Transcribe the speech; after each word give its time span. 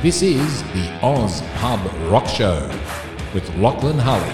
This 0.00 0.22
is 0.22 0.62
the 0.62 0.96
Oz 1.02 1.42
Pub 1.56 1.80
Rock 2.08 2.28
Show 2.28 2.68
with 3.34 3.52
Lachlan 3.56 3.98
Hully. 3.98 4.32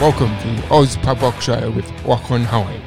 Welcome 0.00 0.34
to 0.38 0.62
the 0.62 0.74
Oz 0.74 0.96
Pub 0.96 1.20
Rock 1.20 1.38
Show 1.42 1.70
with 1.72 1.84
Lachlan 2.06 2.44
Hully. 2.44 2.80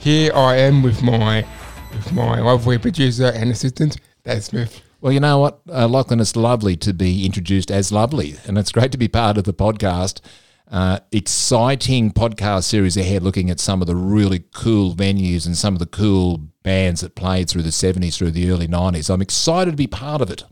Here 0.00 0.32
I 0.34 0.56
am 0.56 0.82
with 0.82 1.04
my 1.04 1.46
with 1.92 2.12
my 2.12 2.40
lovely 2.40 2.78
producer 2.78 3.26
and 3.26 3.52
assistant, 3.52 3.98
Daz 4.24 4.46
Smith. 4.46 4.82
Well, 5.00 5.12
you 5.12 5.20
know 5.20 5.38
what, 5.38 5.60
uh, 5.72 5.86
Lachlan, 5.86 6.18
it's 6.18 6.34
lovely 6.34 6.76
to 6.78 6.92
be 6.92 7.24
introduced 7.24 7.70
as 7.70 7.92
lovely, 7.92 8.38
and 8.48 8.58
it's 8.58 8.72
great 8.72 8.90
to 8.90 8.98
be 8.98 9.06
part 9.06 9.38
of 9.38 9.44
the 9.44 9.54
podcast. 9.54 10.20
Uh, 10.68 10.98
exciting 11.12 12.10
podcast 12.10 12.64
series 12.64 12.96
ahead, 12.96 13.22
looking 13.22 13.50
at 13.50 13.60
some 13.60 13.80
of 13.80 13.86
the 13.86 13.94
really 13.94 14.44
cool 14.52 14.94
venues 14.94 15.46
and 15.46 15.56
some 15.56 15.74
of 15.74 15.78
the 15.78 15.86
cool 15.86 16.40
bands 16.64 17.02
that 17.02 17.14
played 17.14 17.48
through 17.48 17.62
the 17.62 17.70
70s, 17.70 18.16
through 18.16 18.32
the 18.32 18.50
early 18.50 18.66
90s. 18.66 19.08
I'm 19.08 19.22
excited 19.22 19.70
to 19.70 19.76
be 19.76 19.86
part 19.86 20.20
of 20.20 20.30
it. 20.30 20.42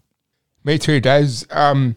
Me 0.63 0.79
too, 0.79 1.01
Daz. 1.01 1.47
Um, 1.51 1.97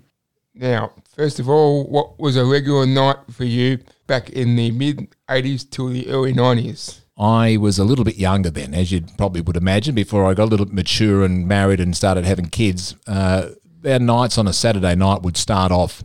now, 0.56 0.94
first 1.16 1.40
of 1.40 1.48
all, 1.48 1.88
what 1.88 2.20
was 2.20 2.36
a 2.36 2.46
regular 2.46 2.88
night 2.88 3.18
for 3.32 3.44
you 3.44 3.80
back 4.08 4.32
in 4.32 4.56
the 4.56 4.72
mid 4.72 5.14
80s 5.30 5.70
till 5.70 5.90
the 5.90 6.08
early 6.10 6.34
90s? 6.34 7.02
I 7.20 7.58
was 7.58 7.78
a 7.78 7.84
little 7.84 8.06
bit 8.06 8.18
younger 8.18 8.50
then, 8.50 8.74
as 8.74 8.92
you 8.92 9.02
probably 9.18 9.42
would 9.42 9.58
imagine, 9.58 9.94
before 9.94 10.26
I 10.26 10.34
got 10.34 10.46
a 10.46 10.52
little 10.52 10.66
bit 10.66 10.76
mature 10.76 11.24
and 11.24 11.48
married 11.48 11.80
and 11.80 11.96
started 11.96 12.26
having 12.26 12.48
kids. 12.48 12.96
Uh, 13.06 13.50
our 13.86 14.00
nights 14.00 14.38
on 14.38 14.48
a 14.48 14.54
Saturday 14.54 14.96
night 14.96 15.22
would 15.22 15.38
start 15.38 15.72
off 15.72 16.04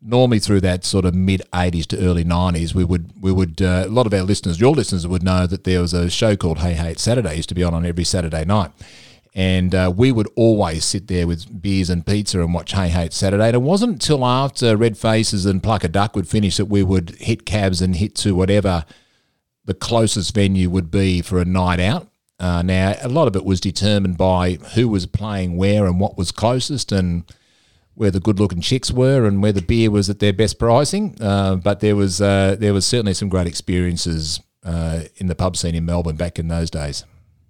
normally 0.00 0.38
through 0.38 0.60
that 0.60 0.84
sort 0.84 1.04
of 1.04 1.14
mid 1.14 1.42
80s 1.52 1.86
to 1.86 1.98
early 1.98 2.24
90s. 2.24 2.74
We 2.74 2.84
would, 2.84 3.12
we 3.20 3.32
would 3.32 3.60
uh, 3.60 3.84
a 3.86 3.88
lot 3.88 4.06
of 4.06 4.14
our 4.14 4.22
listeners, 4.22 4.60
your 4.60 4.72
listeners 4.72 5.06
would 5.06 5.22
know 5.22 5.46
that 5.46 5.64
there 5.64 5.80
was 5.80 5.92
a 5.92 6.10
show 6.10 6.36
called 6.36 6.58
Hey 6.58 6.74
Hey 6.74 6.92
It's 6.92 7.02
Saturday, 7.02 7.36
used 7.36 7.48
to 7.50 7.54
be 7.54 7.64
on 7.64 7.74
on 7.74 7.84
every 7.84 8.04
Saturday 8.04 8.44
night. 8.44 8.70
And 9.34 9.74
uh, 9.74 9.92
we 9.94 10.10
would 10.10 10.28
always 10.36 10.84
sit 10.84 11.06
there 11.06 11.26
with 11.26 11.62
beers 11.62 11.90
and 11.90 12.04
pizza 12.04 12.40
and 12.40 12.52
watch 12.54 12.72
Hey 12.72 12.88
Hey 12.88 13.06
It's 13.06 13.16
Saturday. 13.16 13.46
And 13.46 13.54
it 13.54 13.62
wasn't 13.62 13.92
until 13.92 14.24
after 14.24 14.76
Red 14.76 14.96
Faces 14.98 15.46
and 15.46 15.62
Pluck 15.62 15.84
a 15.84 15.88
Duck 15.88 16.16
would 16.16 16.28
finish 16.28 16.56
that 16.56 16.66
we 16.66 16.82
would 16.82 17.10
hit 17.16 17.44
cabs 17.44 17.82
and 17.82 17.96
hit 17.96 18.14
to 18.16 18.34
whatever 18.34 18.84
the 19.64 19.74
closest 19.74 20.34
venue 20.34 20.70
would 20.70 20.90
be 20.90 21.20
for 21.20 21.38
a 21.38 21.44
night 21.44 21.78
out. 21.78 22.08
Uh, 22.40 22.62
now, 22.62 22.94
a 23.02 23.08
lot 23.08 23.28
of 23.28 23.34
it 23.34 23.44
was 23.44 23.60
determined 23.60 24.16
by 24.16 24.54
who 24.74 24.88
was 24.88 25.06
playing 25.06 25.56
where 25.56 25.86
and 25.86 25.98
what 25.98 26.16
was 26.16 26.30
closest 26.30 26.92
and 26.92 27.24
where 27.98 28.12
the 28.12 28.20
good-looking 28.20 28.60
chicks 28.60 28.92
were 28.92 29.26
and 29.26 29.42
where 29.42 29.52
the 29.52 29.60
beer 29.60 29.90
was 29.90 30.08
at 30.08 30.20
their 30.20 30.32
best 30.32 30.58
pricing. 30.58 31.16
Uh, 31.20 31.56
but 31.56 31.80
there 31.80 31.96
was 31.96 32.20
uh, 32.20 32.56
there 32.58 32.72
was 32.72 32.86
certainly 32.86 33.14
some 33.14 33.28
great 33.28 33.46
experiences 33.46 34.40
uh, 34.64 35.02
in 35.16 35.26
the 35.26 35.34
pub 35.34 35.56
scene 35.56 35.74
in 35.74 35.84
Melbourne 35.84 36.16
back 36.16 36.38
in 36.38 36.48
those 36.48 36.70
days. 36.70 37.04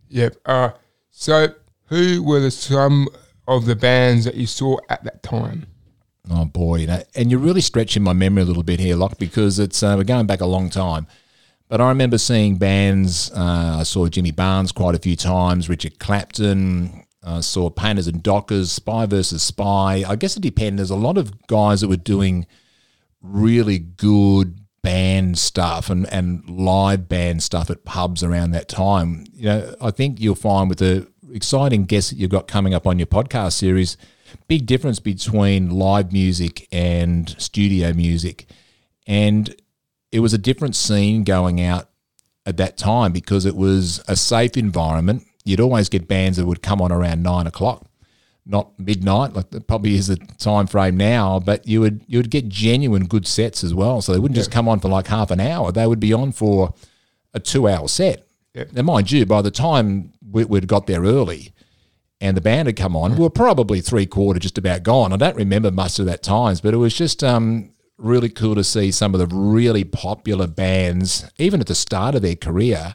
Yep. 0.09 0.37
Uh, 0.47 0.71
so, 1.11 1.49
who 1.87 2.23
were 2.23 2.41
the, 2.41 2.51
some 2.51 3.09
of 3.47 3.67
the 3.67 3.77
bands 3.77 4.25
that 4.25 4.37
you 4.37 4.47
saw 4.47 4.79
at 4.89 5.05
that 5.05 5.23
time? 5.23 5.67
Oh 6.31 6.47
boy, 6.47 6.77
you 6.77 6.87
know, 6.87 7.03
and 7.15 7.31
you're 7.31 7.41
really 7.41 7.61
stretching 7.61 8.03
my 8.03 8.13
memory 8.13 8.43
a 8.43 8.47
little 8.47 8.63
bit 8.63 8.81
here, 8.81 8.97
Locke, 8.97 9.19
because 9.19 9.59
it's 9.59 9.83
uh, 9.83 9.95
we're 9.97 10.05
going 10.05 10.27
back 10.27 10.41
a 10.41 10.47
long 10.47 10.71
time. 10.71 11.07
But 11.69 11.83
I 11.83 11.89
remember 11.91 12.17
seeing 12.17 12.57
bands. 12.57 13.31
Uh, 13.33 13.79
I 13.81 13.83
saw 13.83 14.09
Jimmy 14.09 14.31
Barnes 14.31 14.73
quite 14.73 14.95
a 14.95 14.99
few 14.99 15.17
times, 15.17 15.69
Richard 15.69 15.99
Clapton. 15.99 17.05
I 17.29 17.41
saw 17.41 17.71
Painters 17.71 18.07
and 18.07 18.23
Dockers, 18.23 18.73
Spy 18.73 19.07
versus 19.07 19.43
Spy. 19.43 20.05
I 20.07 20.17
guess 20.17 20.37
it 20.37 20.41
depends. 20.41 20.79
There's 20.79 20.91
a 20.91 20.97
lot 20.97 21.19
of 21.19 21.47
guys 21.47 21.81
that 21.81 21.89
were 21.89 21.97
doing 21.97 22.47
really 23.21 23.79
good 23.79 24.61
band 24.83 25.39
stuff 25.39 25.91
and, 25.91 26.07
and 26.13 26.49
live 26.49 27.09
band 27.09 27.43
stuff 27.43 27.71
at 27.71 27.85
pubs 27.85 28.23
around 28.23 28.53
that 28.53 28.69
time. 28.69 29.27
You 29.35 29.45
know, 29.45 29.75
I 29.81 29.91
think 29.91 30.21
you'll 30.21 30.35
find 30.35 30.69
with 30.69 30.79
the 30.79 31.09
exciting 31.33 31.85
guests 31.85 32.11
that 32.11 32.17
you've 32.17 32.31
got 32.31 32.49
coming 32.49 32.75
up 32.75 32.87
on 32.87 32.99
your 32.99 33.07
podcast 33.07 33.53
series, 33.55 33.97
big 34.47 34.67
difference 34.67 35.01
between 35.01 35.71
live 35.71 36.13
music 36.13 36.67
and 36.73 37.35
studio 37.39 37.93
music. 37.93 38.47
And 39.07 39.55
it 40.13 40.21
was 40.21 40.33
a 40.33 40.39
different 40.39 40.77
scene 40.77 41.25
going 41.25 41.61
out 41.61 41.91
at 42.47 42.57
that 42.57 42.79
time 42.79 43.13
because 43.13 43.45
it 43.45 43.57
was 43.57 44.03
a 44.09 44.17
safe 44.17 44.57
environment. 44.57 45.27
You'd 45.45 45.61
always 45.61 45.89
get 45.89 46.09
bands 46.09 46.37
that 46.37 46.47
would 46.47 46.63
come 46.63 46.83
on 46.83 46.93
around 46.93 47.23
nine 47.23 47.47
o'clock, 47.47 47.87
not 48.45 48.79
midnight, 48.79 49.33
like 49.33 49.51
there 49.51 49.61
probably 49.61 49.95
is 49.95 50.09
the 50.09 50.17
time 50.39 50.67
frame 50.67 50.97
now. 50.97 51.41
But 51.41 51.67
you 51.67 51.81
would 51.81 52.05
you 52.07 52.19
would 52.19 52.31
get 52.31 52.49
genuine 52.49 53.07
good 53.07 53.27
sets 53.27 53.65
as 53.65 53.75
well. 53.75 54.03
So 54.03 54.13
they 54.13 54.19
wouldn't 54.19 54.37
just 54.37 54.51
come 54.51 54.69
on 54.69 54.81
for 54.81 54.89
like 54.89 55.07
half 55.07 55.31
an 55.31 55.41
hour; 55.41 55.73
they 55.73 55.87
would 55.87 56.01
be 56.01 56.13
on 56.13 56.33
for 56.33 56.75
a 57.35 57.41
two-hour 57.41 57.89
set. 57.89 58.27
Yep. 58.55 58.73
Now, 58.73 58.83
mind 58.83 59.11
you, 59.11 59.27
by 59.27 59.43
the 59.43 59.51
time 59.51 60.13
we, 60.29 60.45
we'd 60.45 60.67
got 60.67 60.87
there 60.87 61.03
early 61.03 61.53
and 62.21 62.37
the 62.37 62.41
band 62.41 62.67
had 62.67 62.77
come 62.77 62.97
on, 62.97 63.15
we 63.15 63.21
were 63.21 63.31
probably 63.31 63.81
three 63.81 64.07
quarter 64.07 64.41
just 64.41 64.59
about 64.59 64.83
gone. 64.83 65.13
I 65.13 65.17
don't 65.17 65.37
remember 65.37 65.71
much 65.71 65.99
of 65.99 66.07
that 66.07 66.23
times, 66.23 66.61
but 66.61 66.75
it 66.75 66.79
was 66.79 66.95
just 66.95 67.23
um, 67.23 67.71
really 67.97 68.29
cool 68.29 68.55
to 68.57 68.65
see 68.65 68.91
some 68.91 69.15
of 69.15 69.21
the 69.21 69.35
really 69.35 69.85
popular 69.85 70.47
bands, 70.47 71.31
even 71.39 71.61
at 71.61 71.69
the 71.69 71.75
start 71.75 72.15
of 72.15 72.23
their 72.23 72.35
career, 72.35 72.95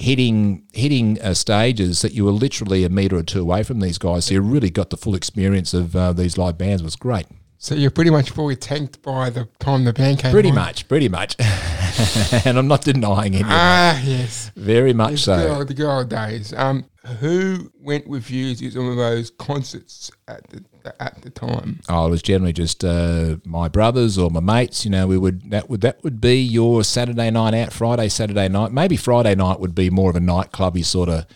hitting 0.00 0.62
hitting 0.72 1.20
uh, 1.20 1.34
stages 1.34 2.00
that 2.00 2.14
you 2.14 2.24
were 2.24 2.32
literally 2.32 2.84
a 2.84 2.88
meter 2.88 3.16
or 3.16 3.22
two 3.22 3.42
away 3.42 3.62
from 3.62 3.80
these 3.80 3.98
guys. 3.98 4.24
So 4.24 4.34
you 4.34 4.40
really 4.40 4.70
got 4.70 4.88
the 4.88 4.96
full 4.96 5.14
experience 5.14 5.74
of 5.74 5.94
uh, 5.94 6.14
these 6.14 6.38
live 6.38 6.56
bands. 6.56 6.80
It 6.80 6.86
was 6.86 6.96
great. 6.96 7.26
So 7.62 7.74
you're 7.74 7.90
pretty 7.90 8.10
much 8.10 8.30
fully 8.30 8.56
tanked 8.56 9.02
by 9.02 9.28
the 9.28 9.46
time 9.58 9.84
the 9.84 9.92
band 9.92 10.18
came 10.20 10.32
Pretty 10.32 10.48
on. 10.48 10.54
much, 10.54 10.88
pretty 10.88 11.10
much. 11.10 11.36
and 12.46 12.56
I'm 12.58 12.68
not 12.68 12.80
denying 12.84 13.34
it. 13.34 13.42
Ah, 13.44 14.00
yes. 14.02 14.50
Very 14.56 14.94
much 14.94 15.10
The 15.12 15.16
so. 15.18 15.36
good 15.36 15.50
old- 15.50 15.68
the 15.68 15.74
good 15.74 15.86
old 15.86 16.08
days. 16.08 16.54
Um, 16.54 16.86
who 17.20 17.70
went 17.78 18.06
with 18.06 18.30
you 18.30 18.54
to 18.54 18.70
some 18.70 18.88
of 18.88 18.96
those 18.96 19.30
concerts 19.32 20.10
at 20.26 20.48
the 20.48 20.64
at 21.02 21.20
the 21.20 21.28
time? 21.28 21.80
Oh, 21.90 22.06
it 22.06 22.10
was 22.10 22.22
generally 22.22 22.54
just 22.54 22.82
uh, 22.82 23.36
my 23.44 23.68
brothers 23.68 24.16
or 24.16 24.30
my 24.30 24.40
mates. 24.40 24.86
You 24.86 24.90
know, 24.92 25.06
we 25.06 25.18
would 25.18 25.50
that 25.50 25.68
would 25.68 25.82
that 25.82 26.02
would 26.02 26.18
be 26.20 26.40
your 26.40 26.82
Saturday 26.82 27.30
night 27.30 27.52
out, 27.52 27.74
Friday, 27.74 28.08
Saturday 28.08 28.48
night. 28.48 28.72
Maybe 28.72 28.96
Friday 28.96 29.34
night 29.34 29.60
would 29.60 29.74
be 29.74 29.90
more 29.90 30.08
of 30.08 30.16
a 30.16 30.20
nightclubby 30.20 30.82
sort 30.84 31.10
of 31.10 31.26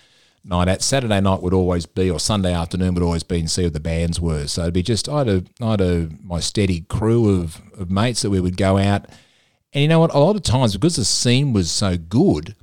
night 0.44 0.68
out. 0.68 0.82
Saturday 0.82 1.20
night 1.20 1.42
would 1.42 1.54
always 1.54 1.86
be, 1.86 2.10
or 2.10 2.20
Sunday 2.20 2.52
afternoon 2.52 2.94
would 2.94 3.02
always 3.02 3.22
be, 3.22 3.40
and 3.40 3.50
see 3.50 3.64
who 3.64 3.70
the 3.70 3.80
bands 3.80 4.20
were. 4.20 4.46
So 4.46 4.62
it'd 4.62 4.74
be 4.74 4.82
just 4.82 5.08
I 5.08 5.18
had 5.18 5.28
a 5.28 5.44
I 5.60 5.70
had 5.72 5.80
a 5.80 6.10
my 6.22 6.40
steady 6.40 6.82
crew 6.82 7.40
of 7.40 7.60
of 7.78 7.90
mates 7.90 8.22
that 8.22 8.30
we 8.30 8.40
would 8.40 8.56
go 8.56 8.78
out. 8.78 9.06
And 9.72 9.82
you 9.82 9.88
know 9.88 10.00
what? 10.00 10.14
A 10.14 10.18
lot 10.18 10.36
of 10.36 10.42
times 10.42 10.74
because 10.74 10.96
the 10.96 11.04
scene 11.04 11.52
was 11.52 11.70
so 11.70 11.96
good, 11.96 12.54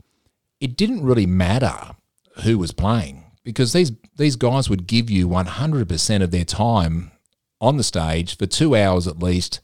it 0.59 0.77
didn't 0.77 1.03
really 1.03 1.25
matter 1.25 1.95
who 2.43 2.57
was 2.57 2.71
playing 2.71 3.25
because 3.43 3.73
these 3.73 3.91
these 4.15 4.35
guys 4.35 4.69
would 4.69 4.87
give 4.87 5.09
you 5.09 5.27
100% 5.27 6.21
of 6.21 6.31
their 6.31 6.45
time 6.45 7.11
on 7.59 7.77
the 7.77 7.83
stage 7.83 8.37
for 8.37 8.45
2 8.45 8.75
hours 8.75 9.07
at 9.07 9.21
least 9.21 9.59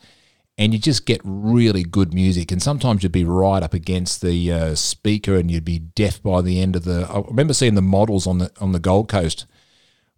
and 0.58 0.74
you 0.74 0.80
just 0.80 1.06
get 1.06 1.22
really 1.24 1.84
good 1.84 2.14
music 2.14 2.52
and 2.52 2.62
sometimes 2.62 3.04
you'd 3.04 3.12
be 3.12 3.24
right 3.24 3.62
up 3.62 3.74
against 3.74 4.22
the 4.22 4.52
uh, 4.52 4.76
speaker 4.76 5.36
and 5.36 5.52
you'd 5.52 5.66
be 5.66 5.80
deaf 5.80 6.22
by 6.22 6.42
the 6.42 6.60
end 6.60 6.76
of 6.76 6.84
the 6.84 7.08
I 7.10 7.20
remember 7.28 7.54
seeing 7.54 7.76
the 7.76 7.82
models 7.82 8.26
on 8.28 8.40
the 8.40 8.52
on 8.60 8.72
the 8.72 8.80
Gold 8.80 9.08
Coast 9.10 9.46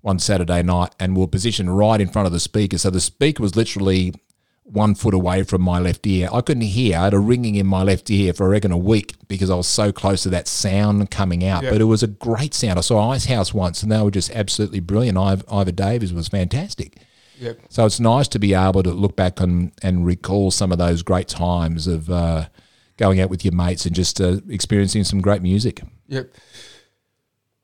one 0.01 0.19
Saturday 0.19 0.63
night 0.63 0.95
and 0.99 1.17
were 1.17 1.27
positioned 1.27 1.77
right 1.77 1.99
in 1.99 2.09
front 2.09 2.25
of 2.25 2.31
the 2.31 2.39
speaker 2.39 2.77
so 2.77 2.89
the 2.89 3.01
speaker 3.01 3.43
was 3.43 3.55
literally 3.55 4.13
one 4.71 4.93
foot 4.95 5.13
away 5.13 5.43
from 5.43 5.61
my 5.61 5.79
left 5.79 6.05
ear. 6.05 6.29
I 6.31 6.41
couldn't 6.41 6.61
hear. 6.61 6.97
I 6.97 7.05
had 7.05 7.13
a 7.13 7.19
ringing 7.19 7.55
in 7.55 7.65
my 7.65 7.83
left 7.83 8.09
ear 8.09 8.33
for 8.33 8.45
I 8.45 8.49
reckon 8.49 8.71
a 8.71 8.77
week 8.77 9.15
because 9.27 9.49
I 9.49 9.55
was 9.55 9.67
so 9.67 9.91
close 9.91 10.23
to 10.23 10.29
that 10.29 10.47
sound 10.47 11.09
coming 11.09 11.43
out. 11.43 11.63
Yeah. 11.63 11.71
But 11.71 11.81
it 11.81 11.85
was 11.85 12.03
a 12.03 12.07
great 12.07 12.53
sound. 12.53 12.77
I 12.77 12.81
saw 12.81 13.09
Icehouse 13.11 13.53
once 13.53 13.81
and 13.81 13.91
they 13.91 14.01
were 14.01 14.11
just 14.11 14.31
absolutely 14.31 14.79
brilliant. 14.79 15.17
Iv- 15.17 15.43
Iva 15.51 15.71
Davies 15.71 16.13
was 16.13 16.27
fantastic. 16.27 16.97
Yep. 17.39 17.59
So 17.69 17.85
it's 17.85 17.99
nice 17.99 18.27
to 18.29 18.39
be 18.39 18.53
able 18.53 18.83
to 18.83 18.91
look 18.91 19.15
back 19.15 19.39
and, 19.39 19.71
and 19.81 20.05
recall 20.05 20.51
some 20.51 20.71
of 20.71 20.77
those 20.77 21.01
great 21.03 21.27
times 21.27 21.87
of 21.87 22.09
uh, 22.09 22.47
going 22.97 23.19
out 23.19 23.29
with 23.29 23.45
your 23.45 23.53
mates 23.53 23.85
and 23.85 23.95
just 23.95 24.19
uh, 24.19 24.37
experiencing 24.49 25.05
some 25.05 25.21
great 25.21 25.41
music. 25.41 25.81
Yep. 26.07 26.31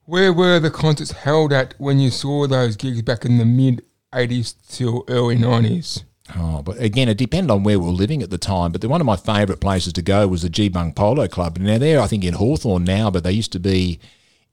Where 0.05 0.31
were 0.31 0.59
the 0.59 0.71
concerts 0.71 1.11
held 1.11 1.51
at 1.51 1.73
when 1.77 1.99
you 1.99 2.09
saw 2.09 2.47
those 2.47 2.75
gigs 2.75 3.01
back 3.01 3.25
in 3.25 3.37
the 3.37 3.45
mid 3.45 3.83
80s 4.13 4.55
till 4.69 5.03
early 5.09 5.35
90s? 5.35 6.03
Oh, 6.35 6.61
but 6.63 6.79
again, 6.81 7.09
it 7.09 7.17
depended 7.17 7.51
on 7.51 7.63
where 7.63 7.79
we 7.79 7.85
were 7.85 7.91
living 7.91 8.23
at 8.23 8.29
the 8.29 8.37
time. 8.37 8.71
But 8.71 8.81
the, 8.81 8.89
one 8.89 9.01
of 9.01 9.05
my 9.05 9.15
favourite 9.15 9.61
places 9.61 9.93
to 9.93 10.01
go 10.01 10.27
was 10.27 10.41
the 10.41 10.49
G 10.49 10.69
Bung 10.69 10.93
Polo 10.93 11.27
Club. 11.27 11.57
Now 11.57 11.77
they're, 11.77 11.99
I 11.99 12.07
think, 12.07 12.23
in 12.23 12.35
Hawthorn 12.35 12.83
now, 12.83 13.11
but 13.11 13.23
they 13.23 13.31
used 13.31 13.51
to 13.51 13.59
be 13.59 13.99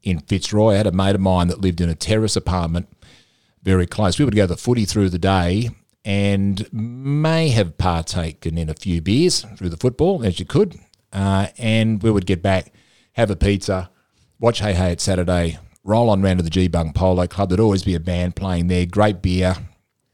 in 0.02 0.18
Fitzroy. 0.20 0.72
I 0.72 0.76
had 0.78 0.86
a 0.86 0.92
mate 0.92 1.14
of 1.14 1.20
mine 1.20 1.48
that 1.48 1.60
lived 1.60 1.80
in 1.80 1.88
a 1.88 1.94
terrace 1.94 2.36
apartment 2.36 2.88
very 3.62 3.86
close. 3.86 4.18
We 4.18 4.24
would 4.24 4.34
go 4.34 4.42
to 4.42 4.48
the 4.48 4.56
footy 4.56 4.84
through 4.84 5.10
the 5.10 5.18
day 5.18 5.70
and 6.04 6.68
may 6.72 7.50
have 7.50 7.78
partaken 7.78 8.58
in 8.58 8.68
a 8.68 8.74
few 8.74 9.00
beers 9.00 9.46
through 9.56 9.68
the 9.68 9.76
football, 9.76 10.24
as 10.24 10.38
you 10.40 10.46
could. 10.46 10.78
Uh, 11.12 11.48
and 11.58 12.02
we 12.02 12.10
would 12.10 12.26
get 12.26 12.42
back, 12.42 12.72
have 13.12 13.30
a 13.30 13.36
pizza, 13.36 13.90
watch 14.40 14.60
Hey 14.60 14.72
Hey 14.72 14.92
It's 14.92 15.04
Saturday, 15.04 15.58
roll 15.84 16.10
on 16.10 16.22
round 16.22 16.38
to 16.38 16.42
the 16.42 16.50
G 16.50 16.68
Bung 16.68 16.92
Polo 16.92 17.26
Club. 17.26 17.50
There'd 17.50 17.60
always 17.60 17.84
be 17.84 17.94
a 17.94 18.00
band 18.00 18.34
playing 18.34 18.68
there. 18.68 18.86
Great 18.86 19.22
beer, 19.22 19.56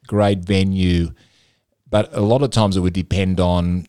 great 0.07 0.41
venue. 0.41 1.13
But 1.89 2.15
a 2.15 2.21
lot 2.21 2.43
of 2.43 2.51
times 2.51 2.77
it 2.77 2.81
would 2.81 2.93
depend 2.93 3.41
on 3.41 3.87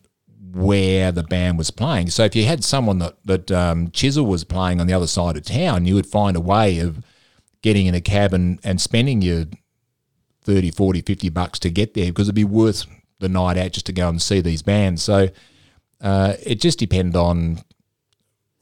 where 0.52 1.12
the 1.12 1.22
band 1.22 1.58
was 1.58 1.70
playing. 1.70 2.10
So 2.10 2.24
if 2.24 2.34
you 2.34 2.44
had 2.44 2.64
someone 2.64 2.98
that 2.98 3.16
that 3.24 3.52
um, 3.52 3.90
Chisel 3.90 4.26
was 4.26 4.44
playing 4.44 4.80
on 4.80 4.86
the 4.86 4.92
other 4.92 5.06
side 5.06 5.36
of 5.36 5.44
town, 5.44 5.86
you 5.86 5.94
would 5.94 6.06
find 6.06 6.36
a 6.36 6.40
way 6.40 6.78
of 6.78 7.04
getting 7.62 7.86
in 7.86 7.94
a 7.94 8.00
cab 8.00 8.32
and, 8.32 8.58
and 8.64 8.80
spending 8.80 9.22
your 9.22 9.46
30, 10.42 10.70
40, 10.70 11.02
50 11.02 11.28
bucks 11.28 11.58
to 11.60 11.70
get 11.70 11.94
there 11.94 12.06
because 12.06 12.28
it'd 12.28 12.34
be 12.34 12.44
worth 12.44 12.86
the 13.18 13.28
night 13.28 13.58
out 13.58 13.72
just 13.72 13.86
to 13.86 13.92
go 13.92 14.08
and 14.08 14.20
see 14.20 14.40
these 14.40 14.62
bands. 14.62 15.02
So 15.02 15.28
uh, 16.00 16.34
it 16.44 16.60
just 16.60 16.78
depended 16.78 17.16
on 17.16 17.58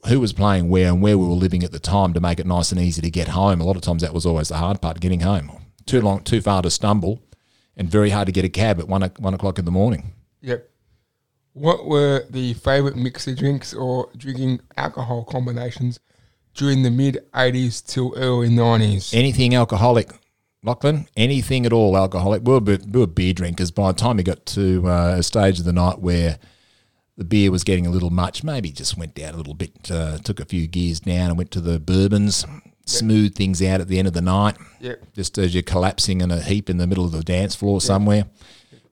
who 0.07 0.19
was 0.19 0.33
playing 0.33 0.69
where 0.69 0.89
and 0.89 1.01
where 1.01 1.17
we 1.17 1.25
were 1.25 1.33
living 1.33 1.63
at 1.63 1.71
the 1.71 1.79
time 1.79 2.13
to 2.13 2.19
make 2.19 2.39
it 2.39 2.45
nice 2.45 2.71
and 2.71 2.79
easy 2.79 3.01
to 3.01 3.09
get 3.09 3.29
home. 3.29 3.59
A 3.59 3.65
lot 3.65 3.75
of 3.75 3.81
times 3.81 4.01
that 4.01 4.13
was 4.13 4.25
always 4.25 4.49
the 4.49 4.57
hard 4.57 4.81
part, 4.81 4.99
getting 4.99 5.21
home. 5.21 5.51
Too 5.85 6.01
long, 6.01 6.21
too 6.21 6.41
far 6.41 6.61
to 6.61 6.69
stumble, 6.69 7.21
and 7.75 7.89
very 7.89 8.11
hard 8.11 8.27
to 8.27 8.31
get 8.31 8.45
a 8.45 8.49
cab 8.49 8.79
at 8.79 8.87
one 8.87 9.01
one 9.17 9.33
o'clock 9.33 9.59
in 9.59 9.65
the 9.65 9.71
morning. 9.71 10.13
Yep. 10.41 10.69
What 11.53 11.85
were 11.85 12.25
the 12.29 12.53
favourite 12.53 12.95
mixer 12.95 13.33
drinks 13.33 13.73
or 13.73 14.09
drinking 14.15 14.61
alcohol 14.77 15.23
combinations 15.23 15.99
during 16.59 16.83
the 16.83 16.91
mid 16.91 17.17
80s 17.33 17.83
till 17.85 18.13
early 18.17 18.49
90s? 18.49 19.13
Anything 19.13 19.55
alcoholic, 19.55 20.11
Lachlan? 20.61 21.07
Anything 21.15 21.65
at 21.65 21.71
all 21.71 21.97
alcoholic? 21.97 22.43
We 22.43 22.53
were, 22.53 22.59
we 22.59 22.99
were 22.99 23.07
beer 23.07 23.33
drinkers. 23.33 23.71
By 23.71 23.93
the 23.93 23.97
time 23.97 24.17
we 24.17 24.23
got 24.23 24.45
to 24.47 24.85
uh, 24.85 25.15
a 25.19 25.23
stage 25.23 25.59
of 25.59 25.65
the 25.65 25.71
night 25.73 25.99
where 25.99 26.37
the 27.17 27.23
beer 27.23 27.49
was 27.49 27.63
getting 27.63 27.87
a 27.87 27.89
little 27.89 28.09
much, 28.09 28.43
maybe 28.43 28.71
just 28.71 28.97
went 28.97 29.15
down 29.15 29.33
a 29.33 29.37
little 29.37 29.53
bit, 29.53 29.89
uh, 29.89 30.17
took 30.17 30.41
a 30.41 30.45
few 30.45 30.67
gears 30.67 30.99
down 30.99 31.29
and 31.29 31.37
went 31.37 31.51
to 31.51 31.61
the 31.61 31.79
bourbons, 31.79 32.45
smooth 32.85 33.35
things 33.35 33.63
out 33.63 33.79
at 33.79 33.87
the 33.87 33.97
end 33.97 34.09
of 34.09 34.13
the 34.13 34.21
night. 34.21 34.57
Yep. 34.81 35.13
just 35.13 35.37
as 35.37 35.53
you're 35.53 35.63
collapsing 35.63 36.19
in 36.19 36.29
a 36.29 36.41
heap 36.41 36.69
in 36.69 36.77
the 36.77 36.87
middle 36.87 37.05
of 37.05 37.13
the 37.13 37.23
dance 37.23 37.55
floor 37.55 37.81
somewhere 37.81 38.25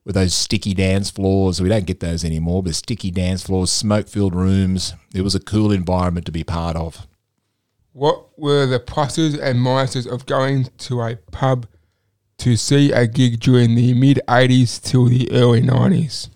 with 0.06 0.16
those 0.16 0.34
sticky 0.34 0.74
dance 0.74 1.10
floors. 1.10 1.62
We 1.62 1.68
don't 1.68 1.86
get 1.86 2.00
those 2.00 2.24
anymore, 2.24 2.64
but 2.64 2.76
sticky 2.76 3.12
dance 3.12 3.44
floors, 3.44 3.72
smoke 3.72 4.08
filled 4.08 4.36
rooms. 4.36 4.94
It 5.14 5.22
was 5.22 5.36
a 5.36 5.40
cool 5.42 5.74
environment 5.74 6.26
to 6.28 6.32
be 6.32 6.46
part 6.46 6.78
of. 6.78 7.06
What 7.98 8.38
were 8.38 8.68
the 8.68 8.80
pluses 8.80 9.42
and 9.42 9.58
minuses 9.58 10.06
of 10.06 10.28
going 10.28 10.68
to 10.78 11.02
a 11.02 11.16
pub 11.16 11.66
to 12.38 12.56
see 12.56 12.92
a 12.92 13.08
gig 13.08 13.40
during 13.40 13.74
the 13.74 13.96
mid 13.96 14.22
80s 14.28 14.80
till 14.80 15.06
the 15.06 15.32
early 15.32 15.64
90s? 15.64 16.30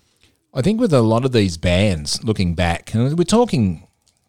I 0.52 0.60
think 0.60 0.80
with 0.80 0.92
a 0.92 1.02
lot 1.02 1.24
of 1.24 1.30
these 1.30 1.56
bands, 1.56 2.24
looking 2.24 2.56
back, 2.56 2.92
and 2.92 3.16
we're 3.16 3.22
talking, 3.22 3.86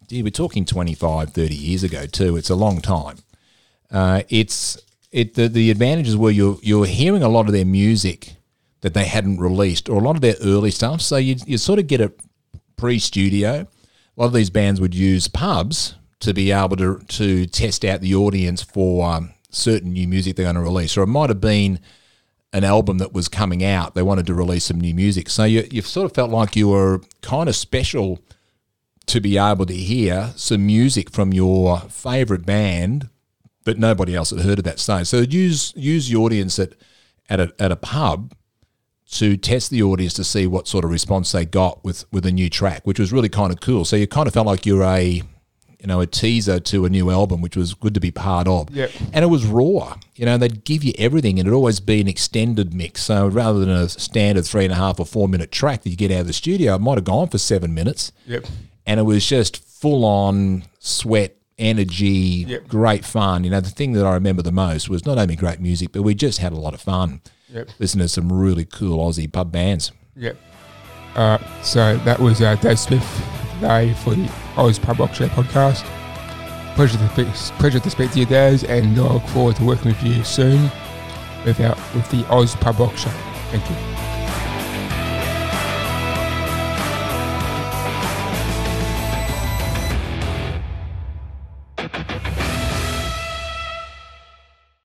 gee, 0.08 0.22
we're 0.22 0.30
talking 0.30 0.64
25, 0.64 1.32
30 1.32 1.56
years 1.56 1.82
ago 1.82 2.06
too. 2.06 2.38
It's 2.38 2.52
a 2.52 2.56
long 2.56 2.82
time. 2.82 3.18
Uh, 3.90 4.22
it's 4.30 4.78
it 5.12 5.34
the, 5.34 5.48
the 5.48 5.72
advantages 5.72 6.16
were 6.16 6.30
you're 6.30 6.60
you're 6.62 6.86
hearing 6.86 7.24
a 7.24 7.30
lot 7.30 7.48
of 7.48 7.54
their 7.54 7.66
music 7.66 8.36
that 8.82 8.94
they 8.94 9.06
hadn't 9.06 9.40
released 9.40 9.90
or 9.90 9.98
a 10.00 10.04
lot 10.04 10.16
of 10.16 10.22
their 10.22 10.36
early 10.44 10.70
stuff. 10.70 11.02
So 11.02 11.18
you 11.18 11.38
you 11.48 11.58
sort 11.58 11.80
of 11.80 11.88
get 11.88 12.00
a 12.00 12.14
pre-studio. 12.76 13.66
A 14.16 14.22
lot 14.22 14.28
of 14.28 14.34
these 14.34 14.52
bands 14.52 14.80
would 14.80 14.94
use 14.94 15.28
pubs 15.28 15.96
to 16.24 16.34
be 16.34 16.52
able 16.52 16.76
to 16.78 17.00
to 17.00 17.46
test 17.46 17.86
out 17.86 18.02
the 18.02 18.16
audience 18.16 18.62
for 18.62 19.06
um, 19.06 19.34
certain 19.50 19.94
new 19.94 20.08
music 20.08 20.36
they're 20.36 20.46
going 20.46 20.56
to 20.56 20.62
release, 20.62 20.98
or 20.98 21.04
it 21.04 21.08
might 21.08 21.30
have 21.30 21.42
been 21.42 21.80
an 22.52 22.64
album 22.64 23.00
that 23.00 23.14
was 23.14 23.28
coming 23.28 23.64
out. 23.64 23.96
They 23.96 24.04
wanted 24.04 24.28
to 24.28 24.34
release 24.34 24.66
some 24.66 24.80
new 24.80 24.94
music, 24.94 25.30
so 25.30 25.44
you 25.44 25.68
you 25.72 25.82
sort 25.82 26.06
of 26.06 26.14
felt 26.14 26.32
like 26.32 26.56
you 26.56 26.70
were 26.70 27.02
kind 27.22 27.50
of 27.50 27.56
special 27.56 28.20
to 29.06 29.20
be 29.20 29.38
able 29.38 29.66
to 29.66 29.74
hear 29.74 30.32
some 30.36 30.66
music 30.66 31.12
from 31.12 31.34
your 31.34 31.80
favorite 31.82 32.46
band 32.46 33.10
that 33.66 33.78
nobody 33.78 34.16
else 34.16 34.30
had 34.30 34.40
heard 34.40 34.60
at 34.60 34.66
that 34.66 34.80
stage. 34.80 35.08
So 35.08 35.20
use 35.20 35.74
use 35.76 36.10
the 36.10 36.16
audience 36.16 36.58
at 36.60 36.74
at 37.30 37.40
a 37.40 37.54
at 37.60 37.72
a 37.72 37.76
pub 37.76 38.34
to 39.12 39.38
test 39.38 39.70
the 39.70 39.84
audience 39.84 40.14
to 40.14 40.24
see 40.24 40.48
what 40.48 40.68
sort 40.68 40.86
of 40.86 40.92
response 40.92 41.32
they 41.32 41.46
got 41.46 41.84
with 41.84 42.06
with 42.12 42.26
a 42.26 42.32
new 42.32 42.50
track, 42.50 42.82
which 42.86 43.00
was 43.00 43.12
really 43.12 43.30
kind 43.30 43.52
of 43.52 43.60
cool. 43.60 43.86
So 43.86 43.96
you 43.96 44.08
kind 44.08 44.28
of 44.28 44.34
felt 44.34 44.48
like 44.48 44.66
you're 44.66 44.84
a 44.84 45.22
you 45.84 45.88
know 45.88 46.00
a 46.02 46.08
teaser 46.08 46.60
to 46.62 46.86
a 46.86 46.90
new 46.90 47.12
album, 47.12 47.42
which 47.42 47.56
was 47.58 47.74
good 47.76 47.94
to 47.94 48.00
be 48.00 48.10
part 48.10 48.48
of. 48.48 48.70
Yep. 48.72 48.90
And 49.14 49.24
it 49.24 49.28
was 49.28 49.46
raw. 49.46 49.98
You 50.16 50.26
know, 50.26 50.38
they'd 50.38 50.64
give 50.64 50.84
you 50.84 50.94
everything, 50.98 51.38
and 51.40 51.46
it'd 51.48 51.54
always 51.56 51.80
be 51.82 52.00
an 52.02 52.08
extended 52.08 52.74
mix. 52.74 53.04
So 53.04 53.28
rather 53.28 53.60
than 53.60 53.70
a 53.70 53.90
standard 53.90 54.46
three 54.46 54.64
and 54.64 54.72
a 54.74 54.78
half 54.78 55.00
or 55.00 55.06
four 55.06 55.28
minute 55.28 55.52
track 55.52 55.84
that 55.84 55.90
you 55.90 55.98
get 55.98 56.10
out 56.12 56.22
of 56.22 56.28
the 56.28 56.34
studio, 56.34 56.76
it 56.76 56.80
might 56.82 56.96
have 56.98 57.04
gone 57.04 57.28
for 57.28 57.38
seven 57.38 57.74
minutes 57.74 58.12
Yep. 58.26 58.46
and 58.88 59.00
it 59.00 59.04
was 59.04 59.28
just 59.28 59.58
full 59.58 60.06
on 60.06 60.64
sweat, 60.80 61.36
energy, 61.60 62.46
Yep. 62.48 62.68
great 62.68 63.04
fun. 63.06 63.44
You 63.44 63.50
know, 63.50 63.60
the 63.60 63.70
thing 63.70 63.92
that 63.94 64.06
I 64.06 64.14
remember 64.14 64.42
the 64.42 64.52
most 64.54 64.90
was 64.90 65.06
not 65.06 65.18
only 65.18 65.36
great 65.36 65.60
music, 65.60 65.92
but 65.92 66.02
we 66.04 66.16
just 66.16 66.40
had 66.40 66.54
a 66.54 66.58
lot 66.58 66.74
of 66.74 66.82
fun. 66.82 67.20
Yep. 67.54 67.70
Listening 67.80 68.06
to 68.06 68.10
some 68.10 68.32
really 68.32 68.66
cool 68.66 68.98
Aussie 69.06 69.32
pub 69.32 69.52
bands. 69.52 69.92
Yep. 70.16 70.38
Uh, 71.16 71.38
so 71.62 71.98
that 72.06 72.20
was 72.20 72.42
uh, 72.42 72.56
Daz 72.56 72.82
Smith 72.82 73.04
today 73.64 73.94
for 73.94 74.14
the 74.14 74.30
Oz 74.58 74.78
Pub 74.78 75.00
Rock 75.00 75.14
Show 75.14 75.28
podcast. 75.28 75.84
Pleasure 76.76 76.98
to 76.98 77.26
pleasure 77.60 77.80
to 77.80 77.90
speak 77.90 78.12
to 78.12 78.20
you, 78.20 78.26
guys, 78.26 78.64
and 78.66 78.98
I 79.00 79.02
look 79.14 79.24
forward 79.28 79.56
to 79.58 79.64
working 79.64 79.92
with 79.92 80.04
you 80.04 80.24
soon 80.24 80.70
with 81.46 81.60
our, 81.62 81.76
with 81.96 82.10
the 82.12 82.26
Oz 82.30 82.56
Pub 82.56 82.80
Rock 82.80 82.98
Show. 82.98 83.10
Thank 83.52 83.70
you. 83.70 84.13